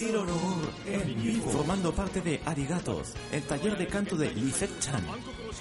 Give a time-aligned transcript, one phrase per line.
[0.00, 5.04] En vivo, formando parte de Arigatos, el taller de canto de Lisette Chan.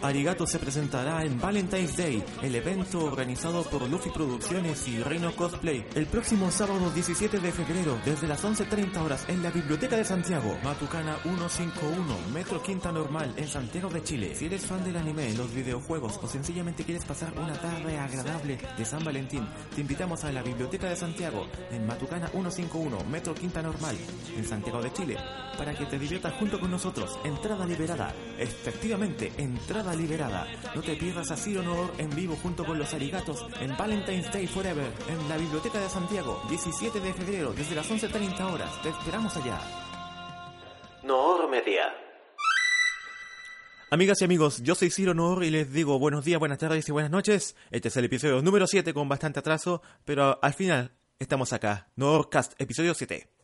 [0.01, 5.85] Arigatos se presentará en Valentine's Day, el evento organizado por Luffy Producciones y Reino Cosplay,
[5.95, 10.55] el próximo sábado 17 de febrero, desde las 11.30 horas en la Biblioteca de Santiago,
[10.63, 11.97] Matucana 151,
[12.31, 14.35] Metro Quinta Normal, en Santiago de Chile.
[14.35, 18.85] Si eres fan del anime, los videojuegos o sencillamente quieres pasar una tarde agradable de
[18.85, 23.95] San Valentín, te invitamos a la Biblioteca de Santiago, en Matucana 151, Metro Quinta Normal,
[24.35, 25.17] en Santiago de Chile,
[25.57, 27.17] para que te diviertas junto con nosotros.
[27.23, 28.13] Entrada liberada.
[28.37, 30.47] Efectivamente, entrada liberada.
[30.75, 34.47] No te pierdas a Ciro Noor en vivo junto con los arigatos en Valentine's Day
[34.47, 38.81] Forever, en la Biblioteca de Santiago, 17 de febrero, desde las 11.30 horas.
[38.81, 39.59] Te esperamos allá.
[41.03, 41.93] Noor Media.
[43.89, 46.91] Amigas y amigos, yo soy Ciro Noor y les digo buenos días, buenas tardes y
[46.91, 47.55] buenas noches.
[47.71, 51.89] Este es el episodio número 7 con bastante atraso, pero al final estamos acá.
[51.95, 53.36] Noorcast, episodio 7.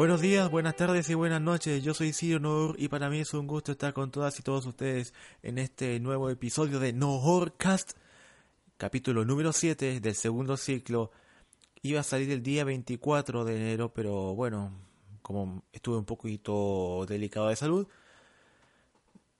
[0.00, 1.84] Buenos días, buenas tardes y buenas noches.
[1.84, 4.64] Yo soy Ciro Noor y para mí es un gusto estar con todas y todos
[4.64, 5.12] ustedes
[5.42, 7.98] en este nuevo episodio de Noorcast,
[8.78, 11.10] capítulo número 7 del segundo ciclo.
[11.82, 14.72] Iba a salir el día 24 de enero, pero bueno,
[15.20, 17.86] como estuve un poquito delicado de salud,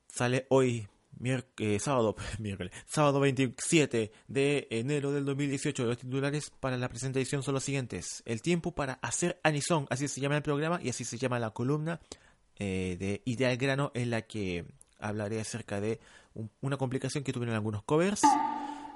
[0.09, 0.87] sale hoy
[1.23, 5.85] eh, sábado, miércoles, sábado 27 de enero del 2018.
[5.85, 8.23] Los titulares para la presentación son los siguientes.
[8.25, 11.51] El tiempo para hacer Anison, así se llama el programa y así se llama la
[11.51, 12.01] columna
[12.59, 14.65] eh, de Ideal Grano en la que
[14.99, 16.01] hablaré acerca de
[16.61, 18.23] una complicación que tuvieron algunos covers.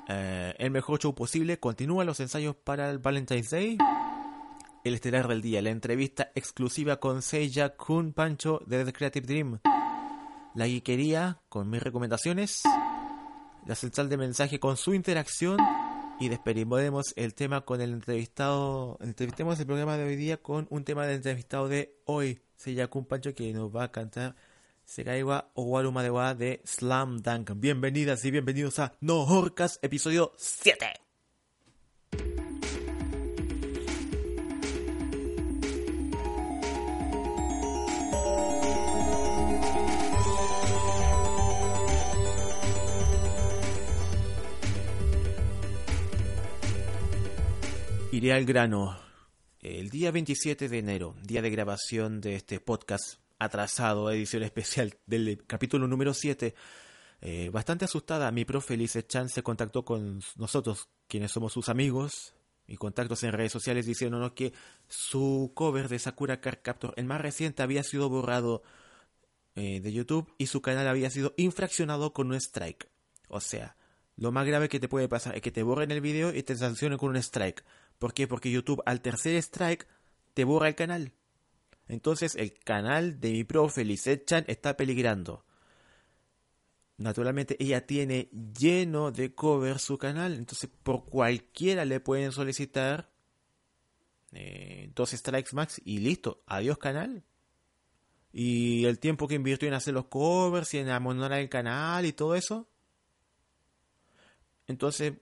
[0.08, 1.58] Eh, el mejor show posible.
[1.58, 3.78] Continúan los ensayos para el Valentine's Day.
[4.84, 9.58] El estelar del día, la entrevista exclusiva con Seiya Kun Pancho de The Creative Dream
[10.54, 12.62] la guiquería con mis recomendaciones,
[13.66, 15.58] la central de mensaje con su interacción
[16.20, 20.84] y despedimos el tema con el entrevistado, entrevistemos el programa de hoy día con un
[20.84, 24.36] tema del entrevistado de hoy, Seyakun Pancho que nos va a cantar
[24.84, 27.52] Sekaiwa Owaruma de de Slam Dunk.
[27.56, 31.13] Bienvenidas y bienvenidos a No Horcas, episodio 7.
[48.14, 48.96] Iré al grano.
[49.60, 55.42] El día 27 de enero, día de grabación de este podcast atrasado, edición especial del
[55.48, 56.54] capítulo número 7,
[57.22, 62.36] eh, bastante asustada, mi profe Lise Chan se contactó con nosotros, quienes somos sus amigos,
[62.68, 64.52] y contactos en redes sociales diciéndonos que
[64.86, 68.62] su cover de Sakura Card Captor, el más reciente, había sido borrado
[69.56, 72.88] eh, de YouTube y su canal había sido infraccionado con un strike.
[73.26, 73.76] O sea,
[74.16, 76.54] lo más grave que te puede pasar es que te borren el video y te
[76.54, 77.64] sancionen con un strike.
[77.98, 78.26] ¿Por qué?
[78.26, 79.86] Porque YouTube al tercer strike
[80.34, 81.12] te borra el canal.
[81.88, 85.44] Entonces el canal de mi profe Lizette Chan está peligrando.
[86.96, 88.28] Naturalmente ella tiene
[88.58, 93.10] lleno de cover su canal, entonces por cualquiera le pueden solicitar
[94.32, 97.24] eh, dos strikes max y listo, adiós canal.
[98.32, 102.12] Y el tiempo que invirtió en hacer los covers y en amonar el canal y
[102.12, 102.68] todo eso.
[104.66, 105.14] Entonces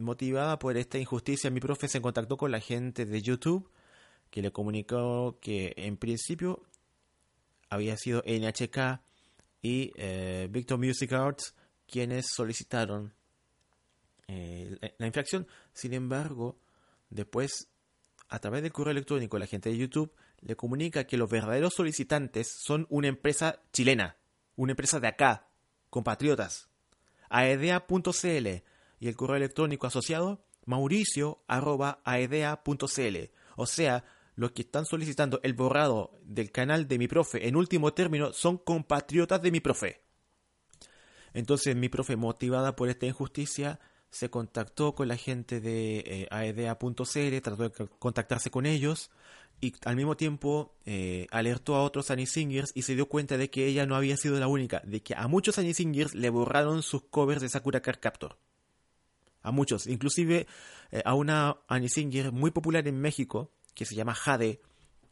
[0.00, 3.70] Motivada por esta injusticia, mi profe se contactó con la gente de YouTube
[4.30, 6.64] que le comunicó que en principio
[7.68, 9.02] había sido NHK
[9.60, 11.54] y eh, Victor Music Arts
[11.86, 13.12] quienes solicitaron
[14.26, 15.46] eh, la infracción.
[15.74, 16.56] Sin embargo,
[17.10, 17.68] después,
[18.30, 22.50] a través del correo electrónico, la gente de YouTube le comunica que los verdaderos solicitantes
[22.58, 24.16] son una empresa chilena,
[24.56, 25.46] una empresa de acá,
[25.90, 26.70] compatriotas.
[27.28, 28.64] aedea.cl
[29.00, 33.16] y el correo electrónico asociado mauricio.aedea.cl.
[33.56, 34.04] O sea,
[34.36, 38.58] los que están solicitando el borrado del canal de mi profe en último término son
[38.58, 40.04] compatriotas de mi profe.
[41.34, 43.80] Entonces mi profe, motivada por esta injusticia,
[44.10, 49.10] se contactó con la gente de eh, aedea.cl, trató de contactarse con ellos
[49.60, 53.50] y al mismo tiempo eh, alertó a otros Annie Singers y se dio cuenta de
[53.50, 56.82] que ella no había sido la única, de que a muchos Annie Singers le borraron
[56.82, 58.38] sus covers de Sakura Card Captor.
[59.42, 60.46] A muchos, inclusive
[60.90, 64.60] eh, a una Annie Singer muy popular en México, que se llama Jade,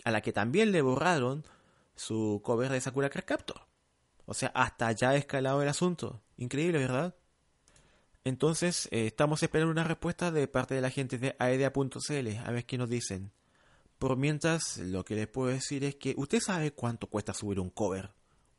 [0.05, 1.45] a la que también le borraron
[1.97, 3.67] su cover de Sakura Card Captor.
[4.27, 6.23] O sea, hasta ya ha escalado el asunto.
[6.37, 7.15] Increíble, ¿verdad?
[8.25, 12.67] Entonces, eh, estamos esperando una respuesta de parte de la gente de aedea.cl, a ver
[12.67, 13.33] qué nos dicen.
[13.99, 17.71] Por mientras, lo que les puedo decir es que usted sabe cuánto cuesta subir un
[17.71, 18.11] cover,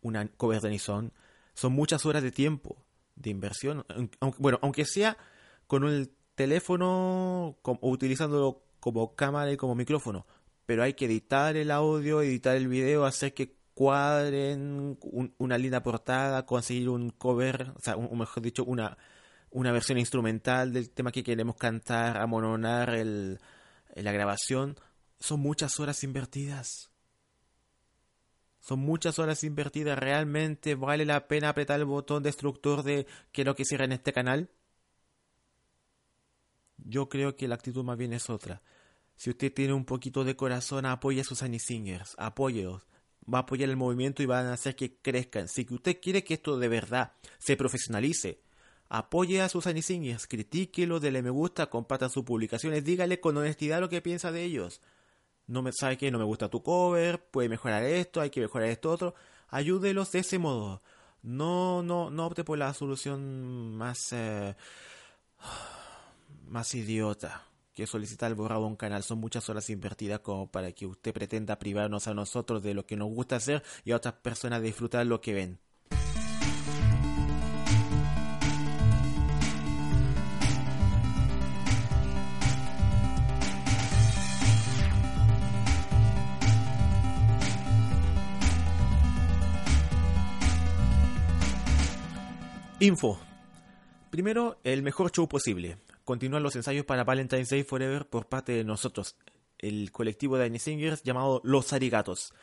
[0.01, 1.13] una cover de Nison.
[1.54, 2.83] Son muchas horas de tiempo,
[3.16, 3.86] de inversión.
[4.38, 5.18] bueno, aunque sea
[5.69, 10.25] con el teléfono o utilizándolo como cámara y como micrófono,
[10.66, 14.98] pero hay que editar el audio, editar el video, hacer que cuadren
[15.38, 18.98] una linda portada, conseguir un cover, o sea, un, mejor dicho, una,
[19.51, 23.39] una versión instrumental del tema que queremos cantar, amononar el,
[23.94, 24.75] la grabación,
[25.19, 26.89] son muchas horas invertidas.
[28.60, 30.00] Son muchas horas invertidas.
[30.00, 34.50] ¿Realmente vale la pena apretar el botón destructor de quiero que cierren este canal?
[36.86, 38.62] Yo creo que la actitud más bien es otra.
[39.16, 42.90] Si usted tiene un poquito de corazón, apoye a sus Singers, apóyelos
[43.31, 45.48] va a apoyar el movimiento y van a hacer que crezcan.
[45.48, 48.42] Si usted quiere que esto de verdad se profesionalice,
[48.90, 53.90] apoye a sus Singers, critíquelo, dele me gusta, comparta sus publicaciones, dígale con honestidad lo
[53.90, 54.81] que piensa de ellos.
[55.48, 58.70] No me sabe que no me gusta tu cover, puede mejorar esto, hay que mejorar
[58.70, 59.16] esto otro.
[59.50, 60.81] Ayúdelos de ese modo.
[61.24, 64.56] No, no, no opte por la solución más eh,
[66.50, 67.44] más idiota
[67.74, 69.04] que solicitar el borrado un canal.
[69.04, 72.98] Son muchas horas invertidas como para que usted pretenda privarnos a nosotros de lo que
[72.98, 75.60] nos gusta hacer y a otras personas disfrutar lo que ven.
[92.81, 93.19] Info.
[94.10, 95.78] Primero, el mejor show posible
[96.09, 99.15] continúan los ensayos para Valentine's Day Forever por parte de nosotros,
[99.59, 102.33] el colectivo de Singers llamado Los Arigatos.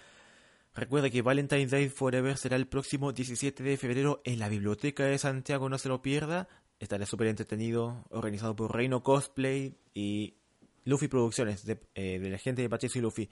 [0.72, 5.18] Recuerda que Valentine's Day Forever será el próximo 17 de febrero en la Biblioteca de
[5.18, 6.46] Santiago, no se lo pierda.
[6.78, 10.36] Estará súper entretenido, organizado por Reino Cosplay y
[10.84, 13.28] Luffy Producciones, de, eh, la gente de Patricio y Luffy.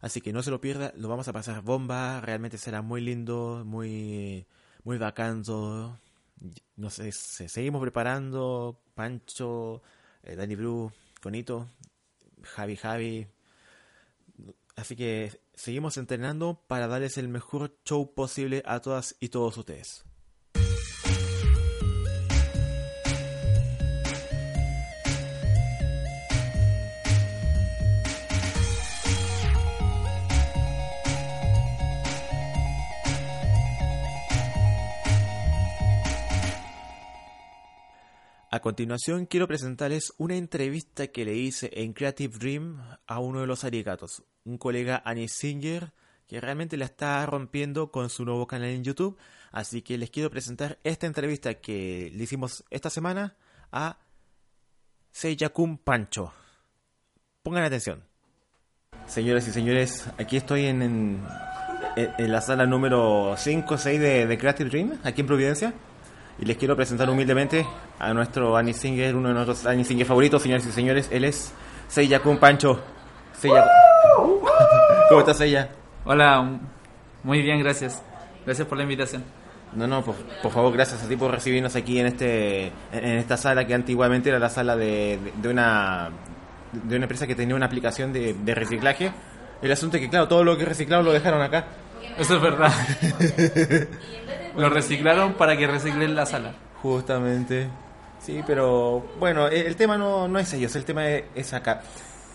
[0.00, 3.64] Así que no se lo pierda, lo vamos a pasar bomba, realmente será muy lindo,
[3.66, 4.46] muy,
[4.84, 5.42] muy bacán
[6.76, 9.82] no sé, seguimos preparando, Pancho,
[10.22, 10.92] eh, Danny Blue,
[11.22, 11.68] Conito,
[12.42, 13.26] Javi Javi.
[14.76, 20.04] Así que seguimos entrenando para darles el mejor show posible a todas y todos ustedes.
[38.54, 43.48] A continuación quiero presentarles una entrevista que le hice en Creative Dream a uno de
[43.48, 45.92] los arigatos, un colega Annie Singer
[46.28, 49.18] que realmente la está rompiendo con su nuevo canal en YouTube,
[49.50, 53.34] así que les quiero presentar esta entrevista que le hicimos esta semana
[53.72, 53.98] a
[55.10, 56.32] Seiyakun Pancho.
[57.42, 58.04] Pongan atención.
[59.08, 60.80] Señoras y señores, aquí estoy en,
[61.96, 65.74] en, la sala número 5 o 6 de, de Creative Dream, aquí en Providencia.
[66.38, 67.64] Y les quiero presentar humildemente
[67.98, 71.08] a nuestro Annie Singer, uno de nuestros Annie Singer favoritos, señores y señores.
[71.12, 71.52] Él es
[71.88, 72.82] Seiya Kun Pancho.
[73.38, 73.64] Seiya.
[75.08, 75.70] ¿Cómo estás, Seiya?
[76.04, 76.58] Hola,
[77.22, 78.02] muy bien, gracias.
[78.44, 79.24] Gracias por la invitación.
[79.74, 83.66] No, no, por, favor, gracias a ti por recibirnos aquí en este en esta sala
[83.66, 86.10] que antiguamente era la sala de, de, una
[86.72, 89.10] de una empresa que tenía una aplicación de, de reciclaje.
[89.62, 91.66] El asunto es que, claro, todo lo que reciclado lo dejaron acá.
[92.18, 92.70] Eso es verdad.
[94.56, 96.52] Lo reciclaron para que reciclen la sala.
[96.82, 97.68] Justamente.
[98.20, 101.82] Sí, pero bueno, e, el tema no, no es ellos, el tema es acá.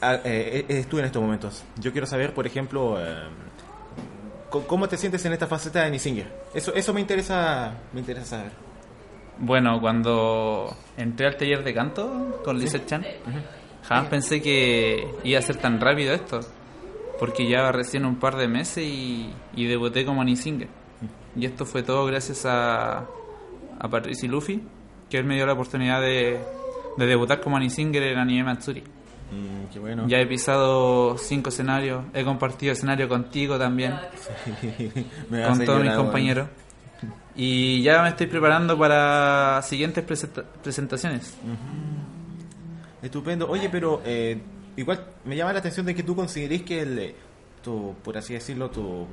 [0.01, 1.63] Ah, eh, es tú en estos momentos.
[1.77, 3.27] Yo quiero saber, por ejemplo, eh,
[4.49, 6.31] ¿cómo te sientes en esta faceta de Nisinger?
[6.53, 8.51] Eso, eso me interesa, me interesa saber.
[9.39, 13.05] Bueno, cuando entré al taller de canto con Lizette Chan,
[13.83, 16.39] jamás pensé que iba a ser tan rápido esto.
[17.19, 20.69] Porque ya recién un par de meses y, y debuté como Annie Singer.
[21.35, 22.99] Y esto fue todo gracias a,
[23.79, 24.61] a Patricia Luffy,
[25.09, 26.39] que él me dio la oportunidad de,
[26.97, 28.81] de debutar como Annie Singer en Anime Matsuri.
[28.81, 30.07] Mm, qué bueno.
[30.07, 33.93] Ya he pisado cinco escenarios, he compartido escenario contigo también,
[35.29, 36.47] Me vas con todos mis compañeros.
[37.35, 41.37] Y ya me estoy preparando para siguientes presenta- presentaciones.
[43.01, 43.47] Estupendo.
[43.49, 44.41] Oye, pero eh,
[44.75, 47.15] igual me llama la atención de que tú considerís que el, eh,
[47.63, 49.07] tu, por así decirlo, tu,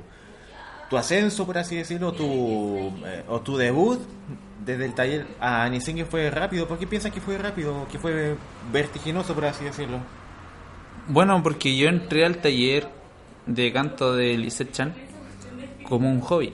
[0.89, 3.99] tu ascenso, por así decirlo, tu, eh, o tu debut
[4.67, 6.67] desde el taller a Anisingue fue rápido.
[6.67, 7.87] ¿Por qué piensas que fue rápido?
[7.91, 8.35] Que fue
[8.71, 9.99] vertiginoso, por así decirlo.
[11.07, 12.87] Bueno, porque yo entré al taller
[13.45, 14.93] de canto de Lisette Chan
[15.83, 16.53] como un hobby.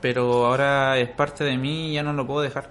[0.00, 2.70] Pero ahora es parte de mí y ya no lo puedo dejar.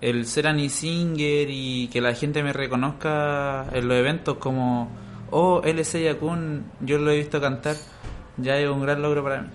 [0.00, 4.88] El ser Annie Singer y que la gente me reconozca en los eventos como,
[5.30, 7.76] oh, es Yakun, yo lo he visto cantar,
[8.38, 9.48] ya es un gran logro para mí.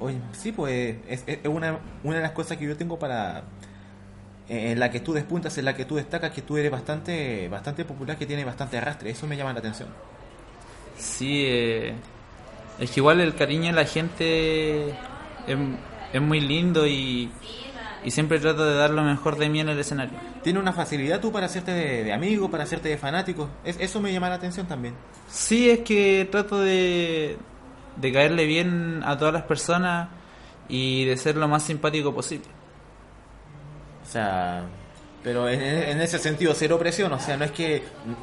[0.00, 3.42] Oye, sí, pues es, es una, una de las cosas que yo tengo para...
[4.48, 7.48] eh, En la que tú despuntas, en la que tú destacas, que tú eres bastante
[7.48, 9.10] bastante popular, que tiene bastante arrastre.
[9.10, 9.88] Eso me llama la atención.
[10.96, 11.94] Sí, eh,
[12.78, 15.58] es que igual el cariño de la gente es,
[16.12, 17.30] es muy lindo y,
[18.04, 20.18] y siempre trato de dar lo mejor de mí en el escenario.
[20.42, 23.48] Tiene una facilidad tú para hacerte de, de amigo, para hacerte de fanático.
[23.64, 24.94] Es, eso me llama la atención también.
[25.28, 27.36] Sí, es que trato de,
[28.00, 30.08] de caerle bien a todas las personas
[30.68, 32.46] y de ser lo más simpático posible.
[34.06, 34.62] O sea,
[35.22, 37.12] pero en, en ese sentido, cero presión.
[37.12, 37.82] O sea, no es que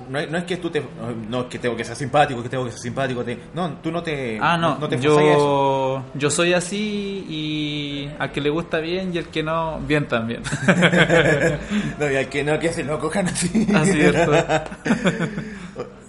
[0.09, 0.81] no es, no es que tú te...
[1.29, 3.23] No es que tengo que ser simpático, que tengo que ser simpático.
[3.23, 4.39] te- no, tú no te...
[4.41, 5.19] Ah, no, te en eso.
[5.19, 10.07] yo, yo soy así y al que le gusta bien y al que no, bien
[10.07, 10.41] también.
[11.99, 13.67] no, y al que no, que se lo cojan así.
[13.75, 14.15] Así es.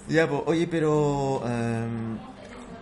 [0.09, 2.17] Ya, pues, oye, pero em,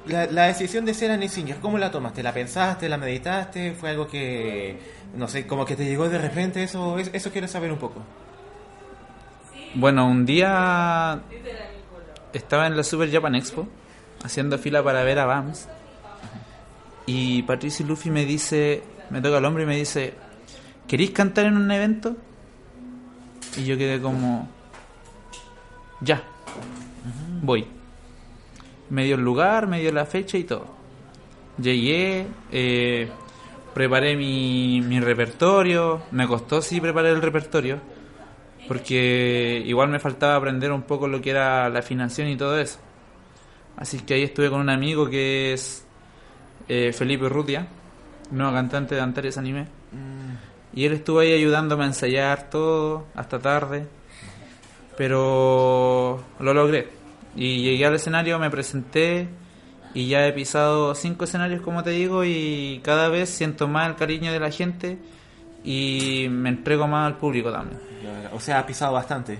[0.07, 2.21] la, la decisión de ser Annie Singer, ¿cómo la tomaste?
[2.23, 3.73] ¿La pensaste, la meditaste?
[3.73, 4.77] ¿Fue algo que,
[5.15, 6.63] no sé, como que te llegó de repente?
[6.63, 8.01] Eso, es- eso quiero saber un poco.
[9.73, 11.19] Bueno, un día
[12.33, 13.67] estaba en la Super Japan Expo
[14.23, 15.67] haciendo fila para ver a Bams
[17.05, 20.13] y Patricio Luffy me dice, me toca el hombro y me dice,
[20.87, 22.15] ¿queréis cantar en un evento?
[23.57, 24.47] Y yo quedé como,
[26.01, 26.23] ya,
[27.41, 27.67] voy.
[28.89, 30.67] Me dio el lugar, me dio la fecha y todo.
[31.57, 33.09] Llegué, eh,
[33.73, 37.79] preparé mi, mi repertorio, me costó sí preparar el repertorio,
[38.67, 42.79] porque igual me faltaba aprender un poco lo que era la afinación y todo eso.
[43.77, 45.85] Así que ahí estuve con un amigo que es
[46.67, 47.67] eh, Felipe Rutia,
[48.31, 49.67] nuevo cantante de Antares Anime.
[50.73, 53.87] Y él estuvo ahí ayudándome a ensayar todo hasta tarde.
[54.97, 56.89] Pero lo logré.
[57.35, 59.27] Y llegué al escenario, me presenté
[59.93, 63.95] y ya he pisado cinco escenarios, como te digo, y cada vez siento más el
[63.95, 64.97] cariño de la gente
[65.63, 67.79] y me entrego más al público también.
[68.33, 69.39] O sea, ha pisado bastante.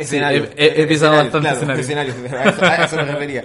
[0.00, 0.16] Sí,
[0.56, 1.80] he- pisado bastante claro, escenario.
[2.12, 2.16] escenarios,
[2.62, 3.44] a eso, me refería.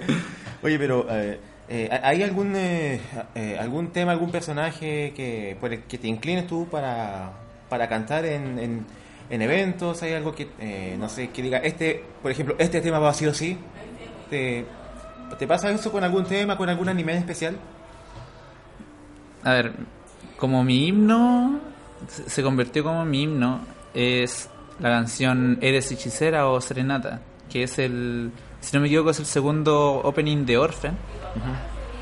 [0.62, 3.00] Oye, pero eh, eh, ¿hay algún eh,
[3.34, 7.32] eh, algún tema, algún personaje que por el que te inclines tú para,
[7.68, 8.86] para cantar en, en,
[9.30, 10.02] en eventos?
[10.02, 13.26] ¿Hay algo que, eh, no sé, que diga, este, por ejemplo, este tema va así
[13.26, 13.58] o sí?
[14.30, 14.64] ¿Te,
[15.38, 17.56] ¿Te pasa eso con algún tema, con algún anime en especial?
[19.42, 19.72] A ver,
[20.36, 21.60] como mi himno
[22.08, 23.60] se se convirtió como mi himno
[23.94, 28.30] es la canción Eres hechicera o Serenata, que es el,
[28.60, 30.96] si no me equivoco, es el segundo opening de Orphan.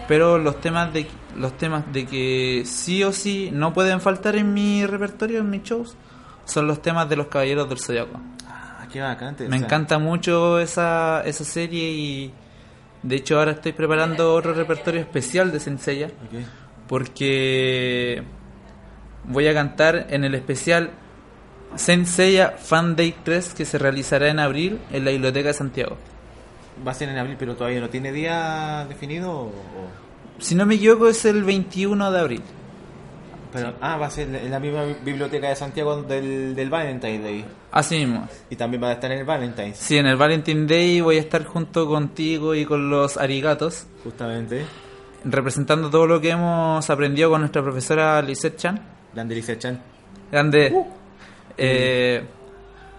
[0.09, 4.53] Pero los temas de los temas de que sí o sí no pueden faltar en
[4.53, 5.97] mi repertorio, en mis shows,
[6.45, 8.21] son los temas de los Caballeros del Zodiaco.
[8.49, 9.37] Ah, qué bacán.
[9.49, 12.33] Me encanta mucho esa, esa serie y
[13.03, 16.45] de hecho ahora estoy preparando otro repertorio especial de Senseiya Ok.
[16.89, 18.23] porque
[19.25, 20.91] voy a cantar en el especial
[21.77, 25.97] Senseiya Fan Day 3 que se realizará en abril en la Biblioteca de Santiago.
[26.87, 29.31] Va a ser en abril, pero todavía no tiene día definido.
[29.33, 29.53] o-
[30.39, 32.43] Si no me equivoco es el 21 de abril.
[33.55, 37.45] Pero, ah, va a ser en la misma biblioteca de Santiago del, del Valentine's Day.
[37.71, 38.29] Así mismo.
[38.51, 41.21] Y también va a estar en el Valentine's, Sí, en el Valentine Day voy a
[41.21, 44.67] estar junto contigo y con los arigatos, justamente.
[45.25, 48.81] representando todo lo que hemos aprendido con nuestra profesora Lisette Chan.
[49.15, 49.81] Landelice Chan.
[50.33, 50.75] Grande.
[51.57, 52.25] Eh,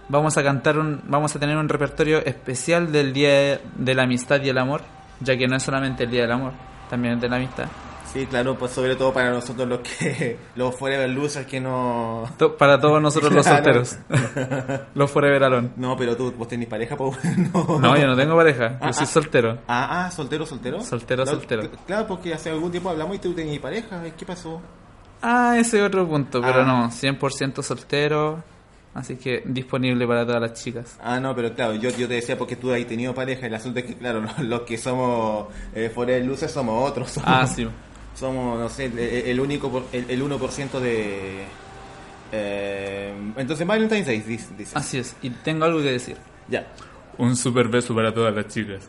[0.08, 4.40] vamos a cantar un, vamos a tener un repertorio especial del Día de la Amistad
[4.42, 4.80] y el Amor,
[5.20, 6.52] ya que no es solamente el Día del Amor,
[6.88, 7.66] también es de la amistad.
[8.12, 12.24] Sí, claro, pues sobre todo para nosotros los que los forever losers que no
[12.58, 13.96] Para todos nosotros los solteros.
[14.94, 15.70] los forever alone.
[15.76, 17.18] No, pero tú vos tenés pareja, pues
[17.52, 17.78] no.
[17.78, 18.78] No, yo no tengo pareja.
[18.80, 19.06] Ah, Yo soy ah.
[19.06, 19.58] soltero.
[19.68, 20.80] Ah, ah, soltero, soltero.
[20.82, 21.62] Soltero, soltero.
[21.64, 24.60] cl- Claro, porque hace algún tiempo hablamos y tú tenías pareja, ¿qué pasó?
[25.22, 26.64] Ah, ese es otro punto, pero Ah.
[26.64, 28.42] no, 100% soltero,
[28.94, 30.96] así que disponible para todas las chicas.
[31.02, 33.80] Ah, no, pero claro, yo, yo te decía porque tú has tenido pareja, el asunto
[33.80, 37.10] es que, claro, los, los que somos eh, forever losers somos otros.
[37.10, 37.66] Somos, Ah, sí.
[38.16, 41.44] Somos, no sé, el, el único, por- el, el 1% de...
[42.32, 44.48] Eh, entonces, Valentine's Day, dice.
[44.58, 44.72] dice.
[44.76, 46.16] Así es, y tengo algo que decir.
[46.48, 46.66] Ya.
[47.18, 48.88] Un super beso para todas las chicas.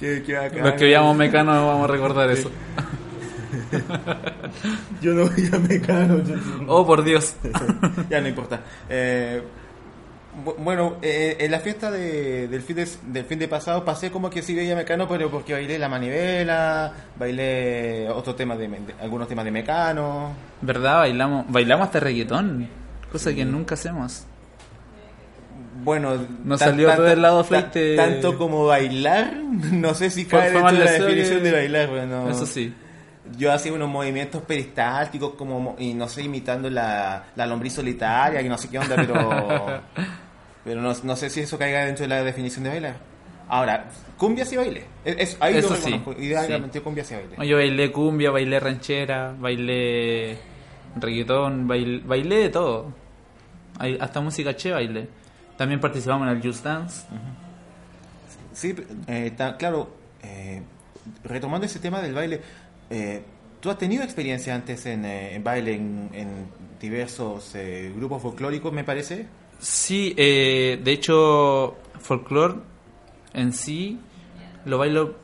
[0.00, 0.62] Qué- qué bacán.
[0.64, 2.50] Los que veamos Mecano vamos a recordar eso.
[5.00, 6.22] Yo no voy a Mecano.
[6.22, 6.34] yo-
[6.68, 7.34] Oh, por Dios.
[8.10, 8.60] ya no importa.
[8.88, 9.42] Eh,
[10.58, 14.28] bueno, eh, en la fiesta de- del, fin de, del fin de pasado pasé como
[14.28, 19.28] que sí veía Mecano, pero porque bailé la manivela, bailé otros temas de, de- algunos
[19.28, 20.32] temas de Mecano.
[20.60, 20.98] ¿Verdad?
[20.98, 22.68] Bailamos, bailamos hasta reggaetón,
[23.10, 24.24] cosa que nunca hacemos.
[25.82, 26.14] Bueno,
[26.48, 27.74] tan- salió todo el lado flight.
[27.96, 29.34] Tanto como bailar,
[29.72, 31.88] no sé si cae dentro de la definición de bailar.
[31.88, 32.28] bueno.
[32.30, 32.74] Eso sí.
[33.36, 38.40] Yo hacía unos movimientos peristálticos como mo- y no sé imitando la, la lombriz solitaria
[38.40, 39.14] que no sé qué onda pero
[40.66, 42.96] pero no, no sé si eso caiga dentro de la definición de bailar
[43.48, 43.86] ahora
[44.18, 44.84] cumbia sí baile.
[45.04, 47.48] Es, es- ahí Eso lo sí, idealmente cumbia sí baile.
[47.48, 50.36] Yo bailé cumbia, bailé ranchera, bailé
[50.96, 52.92] reggaetón, bail- bailé de todo.
[54.00, 55.08] Hasta música che bailé.
[55.56, 57.06] También participamos en el Just Dance.
[58.52, 58.74] sí
[59.06, 59.90] eh, ta- claro
[60.22, 60.62] eh,
[61.24, 62.40] retomando ese tema del baile
[62.90, 63.22] eh,
[63.60, 66.28] tú has tenido experiencia antes en, eh, en baile en, en
[66.80, 69.26] diversos eh, grupos folclóricos me parece
[69.58, 72.56] Sí, eh, de hecho, folclore
[73.32, 73.98] en sí
[74.64, 75.14] lo bailo,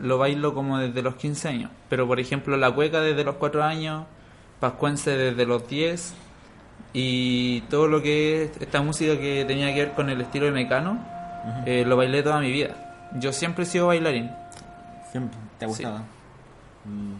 [0.00, 1.70] lo bailo como desde los 15 años.
[1.88, 4.06] Pero por ejemplo, la cueca desde los 4 años,
[4.60, 6.14] pascuense desde los 10
[6.92, 10.52] y todo lo que es esta música que tenía que ver con el estilo de
[10.52, 10.98] Mecano,
[11.66, 13.10] eh, lo bailé toda mi vida.
[13.18, 14.30] Yo siempre he sido bailarín.
[15.12, 15.74] Siempre te ha Sí.
[15.74, 15.98] gustado.
[16.84, 17.14] Mm.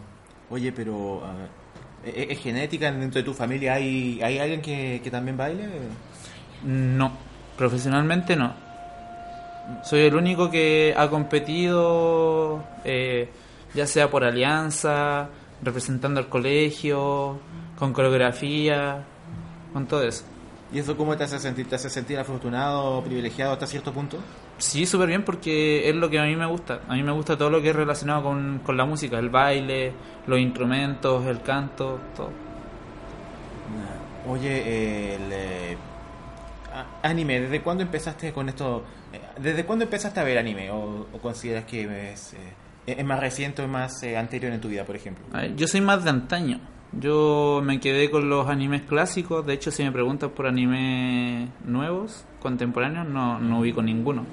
[0.49, 1.49] Oye, pero a ver,
[2.05, 3.73] ¿e- ¿es, genética dentro de tu familia?
[3.75, 5.67] ¿Hay, hay alguien que, que también baile?
[6.65, 7.11] No,
[7.57, 8.53] profesionalmente no.
[9.83, 13.29] Soy el único que ha competido, eh,
[13.73, 15.29] ya sea por alianza,
[15.61, 17.39] representando al colegio,
[17.77, 19.03] con coreografía,
[19.73, 20.23] con todo eso.
[20.73, 21.69] ¿Y eso cómo te hace sentir?
[21.69, 24.17] ¿Te hace sentir afortunado, privilegiado hasta cierto punto?
[24.57, 26.81] Sí, súper bien porque es lo que a mí me gusta.
[26.87, 29.93] A mí me gusta todo lo que es relacionado con, con la música, el baile,
[30.25, 32.31] los instrumentos, el canto, todo.
[34.27, 35.77] Oye, el eh,
[37.03, 38.83] anime, ¿desde cuándo empezaste con esto?
[39.13, 40.71] Eh, ¿Desde cuándo empezaste a ver anime?
[40.71, 42.37] ¿O, o consideras que es, eh,
[42.87, 45.25] es más reciente o es más eh, anterior en tu vida, por ejemplo?
[45.55, 46.59] Yo soy más de antaño.
[46.91, 49.45] Yo me quedé con los animes clásicos.
[49.45, 54.25] De hecho, si me preguntas por animes nuevos, contemporáneos, no, no ubico ninguno.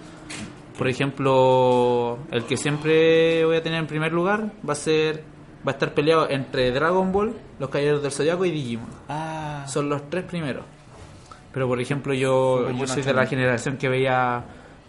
[0.78, 5.24] Por ejemplo, el que siempre voy a tener en primer lugar va a ser
[5.66, 8.88] va a estar peleado entre Dragon Ball, Los Caballeros del Zodiaco y Digimon.
[9.08, 10.64] Ah, Son los tres primeros.
[11.52, 14.42] Pero por ejemplo, yo, yo soy de la generación que veía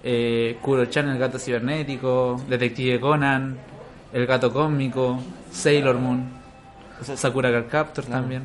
[0.04, 3.58] eh, Kuro-chan, el gato cibernético, Detective Conan,
[4.13, 5.19] el gato cósmico,
[5.52, 6.26] Sailor Moon,
[7.02, 8.21] o sea, Sakura Card Captor Claro.
[8.21, 8.43] también.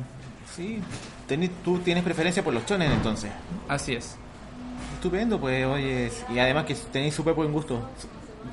[0.53, 0.79] sí,
[1.27, 3.31] tení- tú tienes preferencia por los chones entonces.
[3.67, 4.17] Así es.
[4.95, 7.89] Estupendo, pues, oye, y además que tenéis súper buen gusto.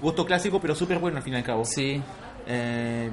[0.00, 1.64] Gusto clásico, pero súper bueno al fin y al cabo.
[1.64, 2.00] Sí.
[2.46, 3.11] Eh,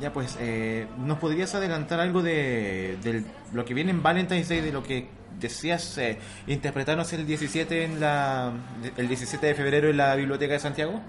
[0.00, 4.60] ya pues, eh, ¿nos podrías adelantar algo de, de lo que viene en Valentine's Day,
[4.62, 5.08] de lo que
[5.48, 8.52] decías eh, interpretarnos el 17 en la
[8.96, 11.00] el 17 de febrero en la Biblioteca de Santiago?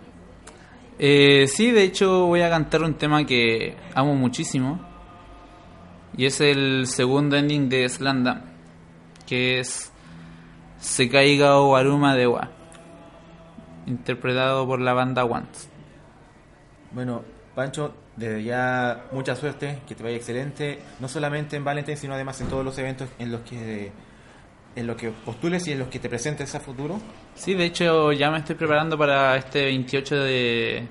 [1.00, 4.80] Eh, sí, de hecho voy a cantar un tema que amo muchísimo.
[6.15, 8.44] Y es el segundo ending de Slanda.
[9.26, 9.91] Que es
[10.80, 12.52] Sekaiga o Aruma de Wa.
[13.88, 15.70] Interpretado por la banda Once.
[16.91, 17.24] Bueno,
[17.56, 22.39] Pancho, desde ya mucha suerte, que te vaya excelente, no solamente en Valentine's, sino además
[22.41, 23.91] en todos los eventos en los que
[24.75, 26.99] en los que postules y en los que te presentes a futuro.
[27.36, 30.88] Sí, de hecho ya me estoy preparando para este 28 de,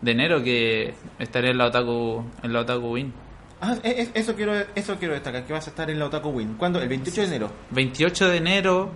[0.00, 3.12] de enero que estaré en la Otaku, en la Otaku Win.
[3.60, 6.30] Ah, e- e- eso quiero eso quiero destacar, que vas a estar en la Otaku
[6.30, 6.54] Win.
[6.58, 6.80] ¿Cuándo?
[6.82, 7.50] El 28 de enero.
[7.70, 8.90] 28 de enero,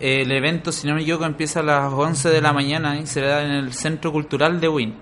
[0.00, 3.06] eh, el evento, si no me equivoco, empieza a las 11 de la mañana y
[3.06, 4.94] será en el Centro Cultural de Win.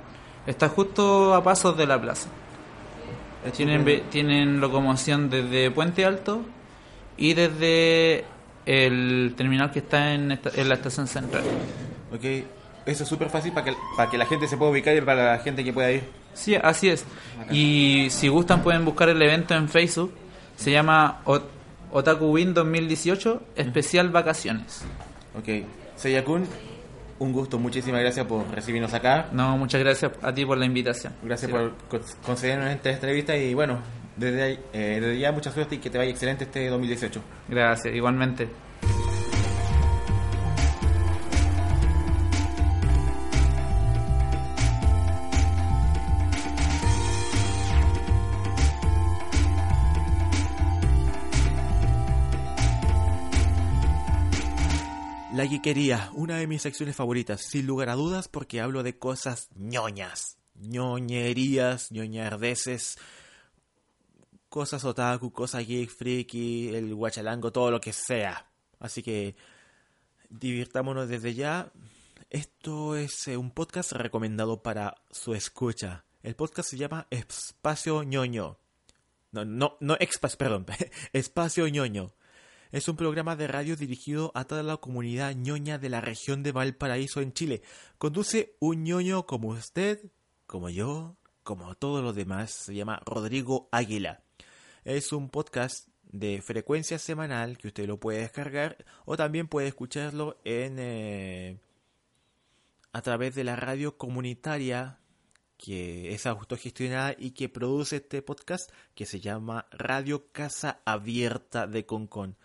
[0.46, 2.28] Está justo a pasos de la plaza.
[3.56, 6.42] Tienen, tienen locomoción desde Puente Alto
[7.16, 8.24] y desde
[8.68, 11.42] el terminal que está en, esta- en la estación central.
[12.14, 12.24] Ok,
[12.86, 15.32] eso es súper fácil para que, para que la gente se pueda ubicar y para
[15.32, 16.02] la gente que pueda ir.
[16.34, 17.04] Sí, así es.
[17.50, 20.12] Y si gustan pueden buscar el evento en Facebook.
[20.56, 21.42] Se llama Ot-
[21.92, 24.82] Otaku Win 2018 Especial Vacaciones.
[25.38, 25.64] Ok.
[25.96, 26.46] Seyakun,
[27.20, 27.58] un gusto.
[27.58, 29.28] Muchísimas gracias por recibirnos acá.
[29.32, 31.12] No, muchas gracias a ti por la invitación.
[31.22, 31.56] Gracias Sí.
[31.56, 33.78] por con- concedernos esta entrevista y bueno,
[34.18, 37.20] desde, ahí- eh, desde ya mucha suerte y que te vaya excelente este 2018.
[37.48, 38.48] Gracias, igualmente.
[55.34, 59.48] La guiquería, una de mis secciones favoritas, sin lugar a dudas, porque hablo de cosas
[59.54, 62.96] ñoñas, ñoñerías, ñoñardeces,
[64.58, 68.50] cosas otaku, cosas geek, freaky, el guachalango, todo lo que sea.
[68.80, 69.36] Así que
[70.30, 71.70] divirtámonos desde ya.
[72.28, 76.04] Esto es eh, un podcast recomendado para su escucha.
[76.24, 78.58] El podcast se llama Espacio ñoño.
[79.30, 80.66] No, no, no, expas, perdón,
[81.12, 82.12] Espacio ñoño.
[82.72, 86.50] Es un programa de radio dirigido a toda la comunidad ñoña de la región de
[86.50, 87.62] Valparaíso en Chile.
[87.96, 90.10] Conduce un ñoño como usted,
[90.48, 92.50] como yo, como todos los demás.
[92.50, 94.24] Se llama Rodrigo Águila.
[94.88, 100.40] Es un podcast de frecuencia semanal que usted lo puede descargar o también puede escucharlo
[100.44, 101.58] en eh,
[102.94, 104.98] a través de la radio comunitaria
[105.58, 111.84] que es autogestionada y que produce este podcast que se llama Radio Casa Abierta de
[111.84, 112.38] Concon.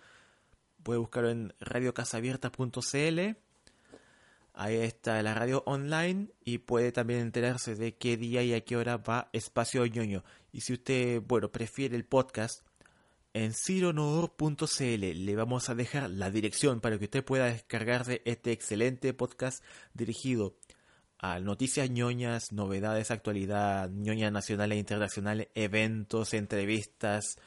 [0.83, 3.37] Puede buscarlo en radiocasabierta.cl.
[4.55, 8.77] Ahí está la radio online y puede también enterarse de qué día y a qué
[8.77, 10.23] hora va Espacio ñoño.
[10.51, 12.63] Y si usted, bueno, prefiere el podcast,
[13.33, 19.11] en cironodor.cl le vamos a dejar la dirección para que usted pueda descargarse este excelente
[19.15, 19.63] podcast
[19.95, 20.55] dirigido
[21.17, 27.39] a noticias ñoñas, novedades, actualidad, ñoña nacional e internacional, eventos, entrevistas.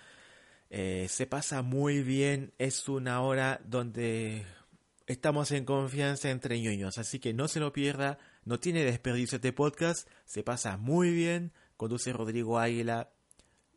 [0.71, 4.45] Eh, se pasa muy bien, es una hora donde
[5.07, 9.53] estamos en confianza entre ñoños, así que no se lo pierda, no tiene desperdicio este
[9.53, 13.11] podcast, se pasa muy bien, conduce Rodrigo Águila,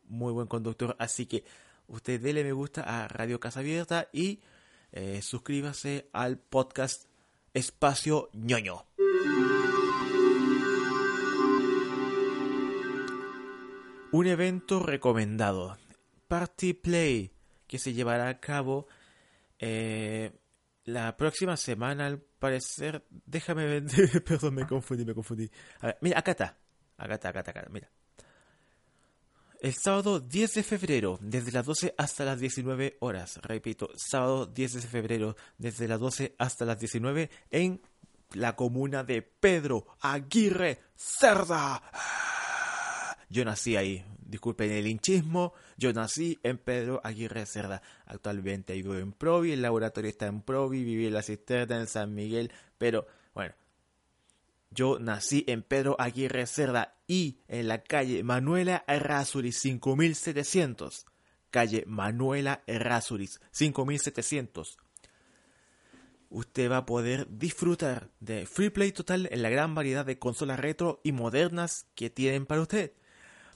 [0.04, 1.44] muy buen conductor, así que
[1.86, 4.40] usted dele me gusta a Radio Casa Abierta y
[4.92, 7.06] eh, suscríbase al podcast
[7.54, 8.84] Espacio ñoño.
[14.12, 15.78] Un evento recomendado,
[16.26, 17.30] Party Play,
[17.68, 18.88] que se llevará a cabo
[19.60, 20.19] eh,
[20.92, 23.04] la próxima semana, al parecer.
[23.10, 23.84] Déjame ver,
[24.24, 25.50] perdón, me confundí, me confundí.
[25.80, 26.58] A ver, mira, acá está,
[26.96, 27.90] acá está, acá está, acá mira.
[29.60, 33.38] El sábado 10 de febrero, desde las 12 hasta las 19 horas.
[33.42, 37.82] Repito, sábado 10 de febrero, desde las 12 hasta las 19 en
[38.32, 41.82] la comuna de Pedro Aguirre Cerda.
[43.28, 47.82] Yo nací ahí, disculpen el hinchismo, yo nací en Pedro Aguirre Cerda.
[48.06, 52.14] Actualmente vivo en Provi, el laboratorio está en Provi, viví en la cisterna en San
[52.14, 53.54] Miguel, pero bueno,
[54.70, 61.06] yo nací en Pedro Aguirre Cerda y en la calle Manuela Errázuriz 5700.
[61.50, 64.78] Calle Manuela Errázuriz 5700.
[66.28, 70.60] Usted va a poder disfrutar de Free Play Total en la gran variedad de consolas
[70.60, 72.92] retro y modernas que tienen para usted.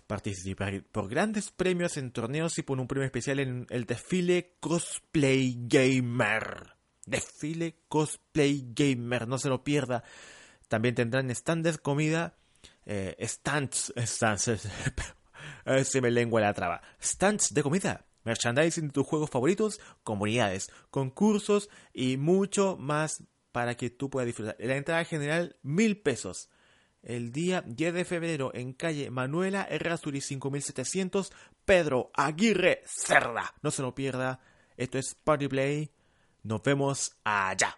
[0.07, 5.57] Participar por grandes premios en torneos y por un premio especial en el desfile Cosplay
[5.67, 6.75] Gamer.
[7.07, 10.05] Desfile Cosplay Gamer, no se lo pierda.
[10.69, 12.37] También tendrán stands comida,
[12.85, 19.07] eh, stands, stands, eh, se me lengua la traba, stands de comida, merchandising de tus
[19.07, 24.57] juegos favoritos, comunidades, concursos y mucho más para que tú puedas disfrutar.
[24.59, 26.51] La entrada general, mil pesos.
[27.05, 31.33] El día 10 de febrero en calle Manuela Errázuri 5700,
[31.67, 33.55] Pedro Aguirre Cerda.
[33.63, 34.41] No se lo pierda.
[34.79, 35.91] Esto es Party Play.
[36.43, 37.77] Nos vemos allá.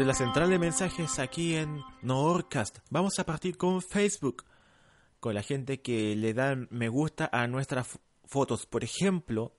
[0.00, 2.78] Es la central de mensajes aquí en Noorcast.
[2.88, 4.46] Vamos a partir con Facebook,
[5.20, 8.64] con la gente que le da me gusta a nuestras fotos.
[8.64, 9.52] Por ejemplo,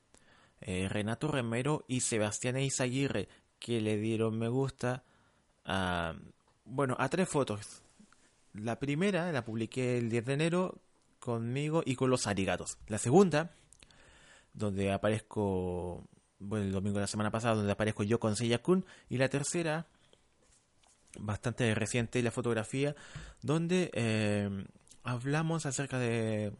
[0.59, 5.03] eh, Renato Remero y Sebastián Eizaguirre, que le dieron me gusta
[5.63, 6.15] a,
[6.65, 7.83] bueno, a tres fotos.
[8.53, 10.81] La primera la publiqué el 10 de enero
[11.19, 12.79] conmigo y con los arigatos.
[12.87, 13.51] La segunda,
[14.55, 16.03] donde aparezco,
[16.39, 18.83] bueno, el domingo de la semana pasada, donde aparezco yo con Seiya Kun.
[19.07, 19.85] Y la tercera,
[21.19, 22.95] bastante reciente la fotografía,
[23.41, 24.49] donde eh,
[25.03, 26.53] hablamos acerca de,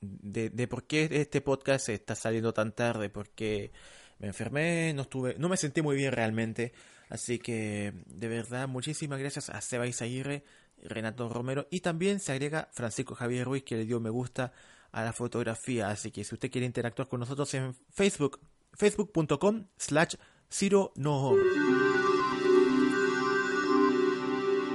[0.00, 3.72] de, por qué este podcast está saliendo tan tarde, porque
[4.18, 6.72] me enfermé, no estuve, no me sentí muy bien realmente,
[7.08, 10.44] así que de verdad muchísimas gracias a Seba Isaguirre,
[10.82, 14.52] Renato Romero y también se agrega Francisco Javier Ruiz que le dio me gusta
[14.90, 18.40] a la fotografía, así que si usted quiere interactuar con nosotros en Facebook,
[18.74, 20.16] facebook.com slash
[20.50, 22.01] Ciro no.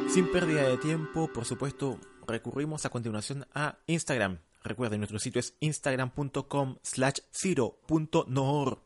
[0.09, 4.39] Sin pérdida de tiempo, por supuesto, recurrimos a continuación a Instagram.
[4.63, 8.81] Recuerden, nuestro sitio es instagram.com slash ciro.nohor.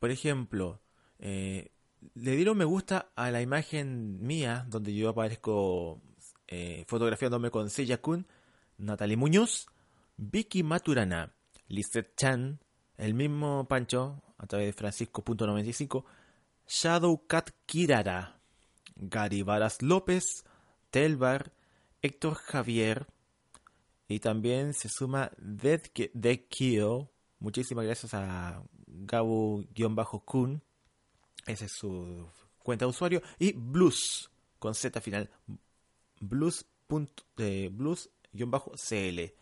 [0.00, 0.80] Por ejemplo,
[1.18, 1.70] eh,
[2.14, 6.00] le dieron me gusta a la imagen mía, donde yo aparezco
[6.48, 8.26] eh, fotografiándome con Seiya Kun,
[8.78, 9.66] Natalie Muñoz,
[10.16, 11.32] Vicky Maturana,
[11.68, 12.60] Lizette Chan,
[12.96, 16.04] el mismo Pancho, a través de Francisco.95,
[16.66, 18.33] Shadowcat Kirara,
[18.96, 20.44] Gary Varas López,
[20.90, 21.52] Telvar,
[22.02, 23.06] Héctor Javier,
[24.08, 25.80] y también se suma Dead
[26.48, 27.08] Kill.
[27.38, 30.60] Muchísimas gracias a Gabu-Kun.
[31.46, 32.28] Ese es su
[32.62, 33.22] cuenta de usuario.
[33.38, 35.30] Y Blues, con Z final.
[36.20, 36.66] Blues.
[37.38, 39.34] Eh, Blues-CL.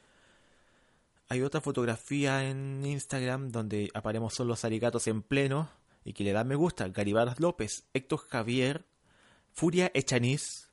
[1.28, 5.68] Hay otra fotografía en Instagram donde aparecemos solo los arigatos en pleno
[6.04, 6.88] y que le da me gusta.
[6.88, 8.86] Garibaras López, Héctor Javier,
[9.52, 10.68] Furia Echaniz,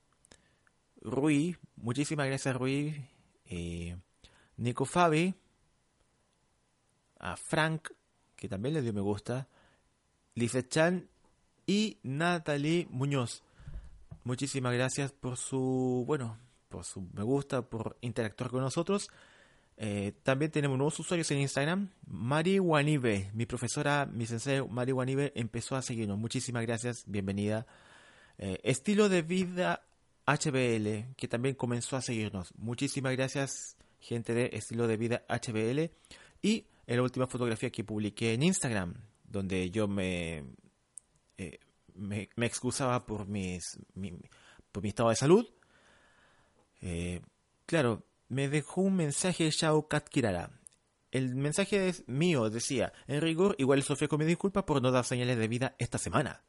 [1.01, 3.05] Rui, muchísimas gracias Rui,
[3.45, 3.97] eh,
[4.57, 5.33] Nico Fabi,
[7.19, 7.89] a Frank,
[8.35, 9.47] que también le dio me gusta,
[10.35, 11.07] Lizeth Chan
[11.67, 13.43] y Natalie Muñoz.
[14.23, 16.37] Muchísimas gracias por su, bueno,
[16.69, 19.09] por su me gusta, por interactuar con nosotros.
[19.77, 21.89] Eh, también tenemos nuevos usuarios en Instagram.
[22.05, 26.17] Mari Wanibe, mi profesora, mi sensei Mari Wanibe empezó a seguirnos.
[26.17, 27.65] Muchísimas gracias, bienvenida.
[28.41, 29.85] Eh, estilo de vida
[30.25, 32.53] HBL, que también comenzó a seguirnos.
[32.55, 35.91] Muchísimas gracias, gente de Estilo de Vida HBL.
[36.41, 40.45] Y en la última fotografía que publiqué en Instagram, donde yo me,
[41.37, 41.59] eh,
[41.95, 44.17] me, excusaba por, mis, mi,
[44.71, 45.45] por mi estado de salud.
[46.81, 47.19] Eh,
[47.65, 50.49] claro, me dejó un mensaje Shao Kat Kirara.
[51.11, 55.37] El mensaje mío decía, en rigor, igual les ofrezco mi disculpa por no dar señales
[55.37, 56.41] de vida esta semana.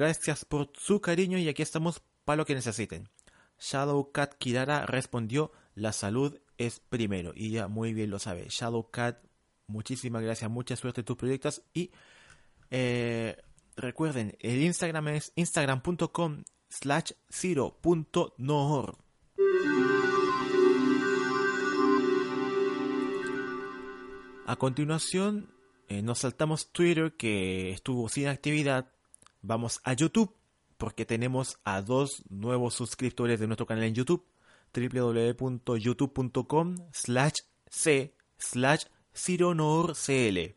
[0.00, 3.10] Gracias por su cariño y aquí estamos para lo que necesiten.
[3.58, 7.32] Shadow Cat Kirara respondió, la salud es primero.
[7.36, 8.46] Y ya muy bien lo sabe.
[8.48, 9.22] Shadow Cat,
[9.66, 11.60] muchísimas gracias, mucha suerte en tus proyectos.
[11.74, 11.90] Y
[12.70, 13.36] eh,
[13.76, 17.12] recuerden, el Instagram es instagram.com slash.
[24.46, 25.52] A continuación,
[25.88, 28.90] eh, nos saltamos Twitter que estuvo sin actividad.
[29.42, 30.34] Vamos a YouTube
[30.76, 34.24] porque tenemos a dos nuevos suscriptores de nuestro canal en YouTube,
[34.74, 37.34] www.youtube.com slash
[37.68, 40.56] c slash cironorcl.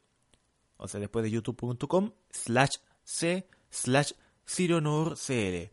[0.77, 4.13] O sea, después de youtube.com slash c slash
[4.45, 5.71] cironorcl.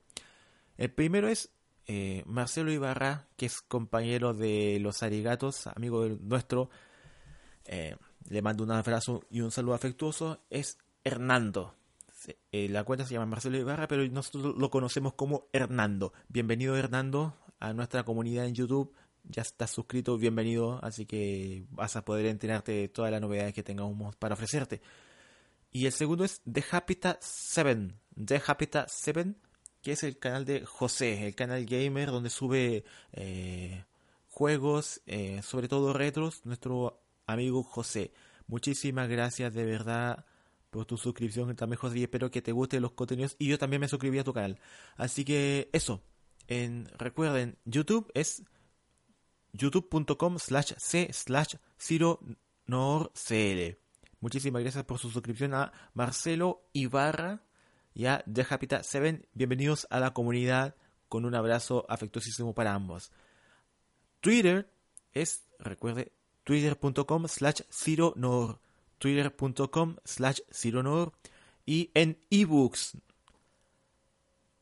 [0.77, 1.51] El primero es
[1.87, 6.71] eh, Marcelo Ibarra, que es compañero de los Arigatos, amigo nuestro.
[7.67, 7.97] Eh,
[8.29, 10.41] le mando un abrazo y un saludo afectuoso.
[10.51, 11.80] Es Hernando.
[12.53, 16.13] Eh, la cuenta se llama Marcelo Ibarra, pero nosotros lo conocemos como Hernando.
[16.29, 18.93] Bienvenido Hernando a nuestra comunidad en YouTube.
[19.25, 23.63] Ya estás suscrito, bienvenido, así que vas a poder enterarte de todas las novedades que
[23.63, 24.81] tengamos para ofrecerte.
[25.71, 27.95] Y el segundo es The Habitat 7.
[28.25, 29.35] The Habitat 7,
[29.83, 33.85] que es el canal de José, el canal gamer donde sube eh,
[34.29, 38.13] juegos, eh, sobre todo retros, nuestro amigo José.
[38.47, 40.25] Muchísimas gracias de verdad
[40.71, 43.81] por tu suscripción también José y espero que te gusten los contenidos y yo también
[43.81, 44.59] me suscribí a tu canal.
[44.97, 46.03] Así que eso,
[46.49, 48.43] en, recuerden, YouTube es
[49.53, 53.79] youtube.com slash c slash cl.
[54.21, 57.43] Muchísimas gracias por su suscripción a Marcelo Ibarra
[57.95, 59.29] y a The Habitat 7.
[59.33, 60.77] Bienvenidos a la comunidad
[61.09, 63.11] con un abrazo afectuosísimo para ambos.
[64.21, 64.71] Twitter
[65.13, 66.13] es, recuerde,
[66.45, 68.13] twitter.com slash ciro
[69.01, 71.13] twitter.com slash cironor
[71.67, 72.97] y en ebooks.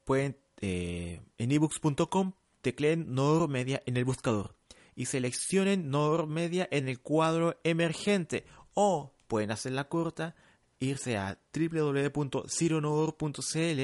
[0.04, 4.54] Pueden eh, en ebooks.com tecleen Nor Media en el buscador
[4.94, 10.36] y seleccionen Nor Media en el cuadro emergente o pueden hacer la corta
[10.78, 13.80] irse a www.cironor.cl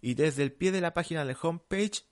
[0.00, 2.04] y desde el pie de la página de homepage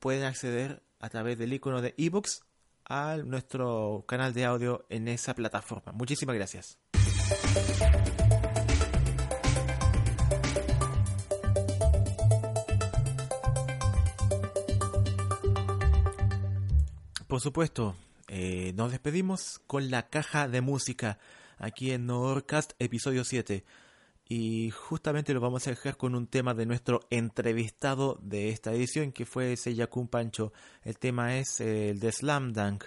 [0.00, 2.45] pueden acceder a través del icono de ebooks
[2.88, 5.92] a nuestro canal de audio en esa plataforma.
[5.92, 6.78] Muchísimas gracias.
[17.26, 17.96] Por supuesto,
[18.28, 21.18] eh, nos despedimos con la caja de música
[21.58, 23.64] aquí en Nordcast episodio 7.
[24.28, 29.12] Y justamente lo vamos a dejar con un tema de nuestro entrevistado de esta edición,
[29.12, 30.52] que fue Seyakun Pancho.
[30.82, 32.84] El tema es el de Slam Dunk.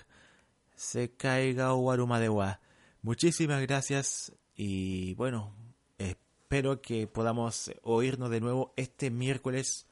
[0.75, 2.59] Se caiga Waruma de Wa.
[3.01, 5.55] Muchísimas gracias y bueno,
[5.97, 9.87] espero que podamos oírnos de nuevo este miércoles,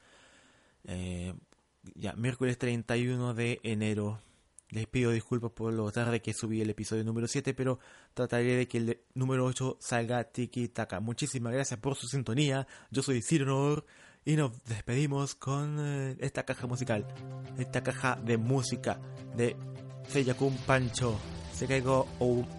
[0.84, 1.32] eh,
[1.94, 4.20] ya, miércoles 31 de enero.
[4.70, 7.78] Les pido disculpas por lo tarde que subí el episodio número 7, pero
[8.12, 11.00] trataré de que el número 8 salga tiki taka.
[11.00, 12.66] Muchísimas gracias por su sintonía.
[12.90, 13.84] Yo soy Ciro
[14.24, 17.06] y nos despedimos con eh, esta caja musical,
[17.56, 19.00] esta caja de música
[19.34, 19.56] de
[20.08, 21.18] Seyakun Pancho.
[21.54, 22.04] Se caiga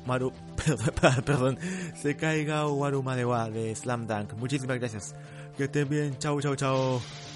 [0.06, 0.34] Maru,
[0.66, 1.60] perdón, perdón,
[1.96, 4.34] se caiga Omaru Madewa de Slam Dunk.
[4.34, 5.14] Muchísimas gracias.
[5.56, 6.18] Que estén bien.
[6.18, 7.29] Chao, chao, chao.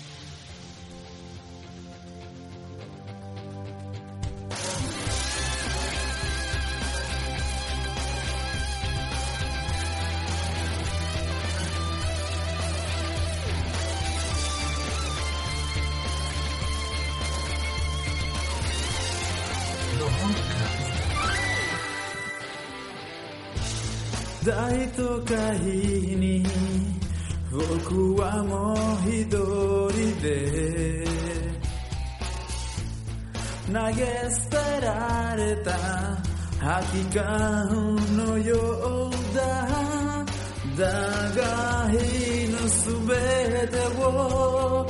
[40.78, 44.88] だが日のすべてを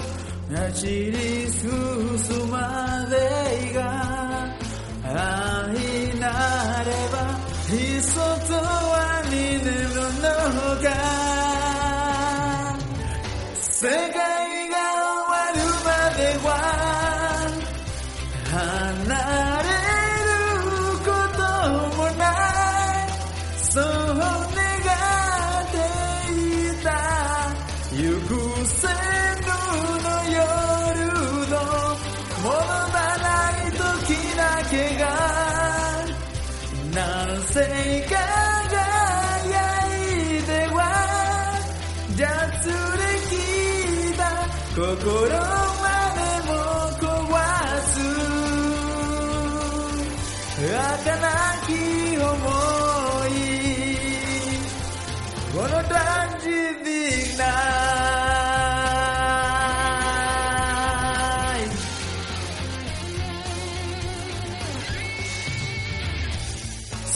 [0.56, 2.12] 走り進ま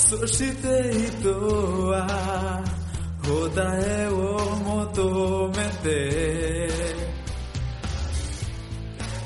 [0.10, 1.30] そして人
[1.90, 2.64] は
[3.22, 6.70] 答えを求めて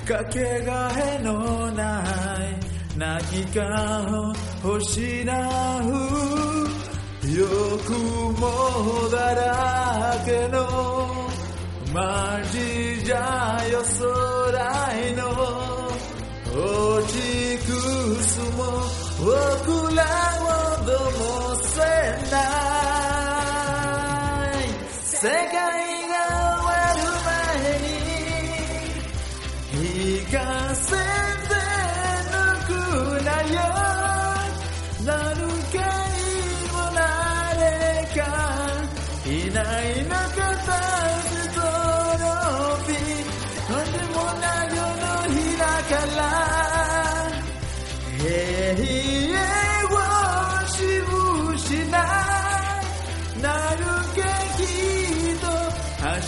[0.07, 2.01] かけがえのな
[2.95, 5.23] い泣き感を失
[5.81, 5.91] う
[7.29, 7.93] 欲
[8.39, 11.29] もだらけの
[11.93, 14.51] マジじゃよ空
[15.15, 15.21] の
[16.53, 17.71] 落ちく
[18.23, 20.02] すも僕ら
[20.40, 21.80] をどうもせ
[22.30, 22.36] な
[24.52, 24.62] い
[25.04, 25.52] 世界
[26.08, 26.14] が
[26.52, 27.80] 終わる前
[29.82, 29.86] に
[30.20, 30.34] 行か
[30.74, 31.09] せ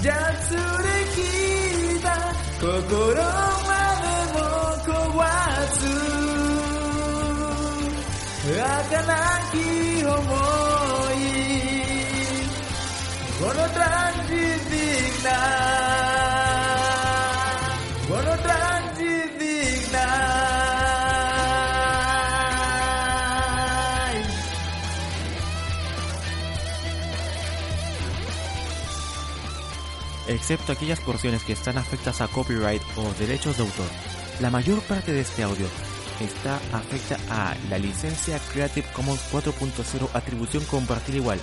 [0.00, 0.14] じゃ
[0.48, 0.58] つり
[1.14, 1.20] き
[1.98, 2.06] った
[2.58, 3.70] 心ま
[4.00, 4.40] でも
[4.86, 4.96] 壊
[5.68, 5.78] す
[8.48, 8.96] 儚
[9.52, 9.54] き
[10.04, 11.28] 思い
[13.38, 15.79] このトランジティックな
[30.50, 33.86] Excepto aquellas porciones que están afectas a copyright o derechos de autor.
[34.40, 35.68] La mayor parte de este audio
[36.20, 41.38] está afecta a la licencia Creative Commons 4.0 atribución compartir igual.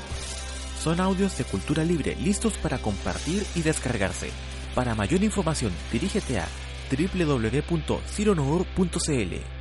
[0.83, 4.29] Son audios de cultura libre listos para compartir y descargarse.
[4.75, 6.47] Para mayor información, dirígete a
[6.91, 9.56] www.cironoor.cl.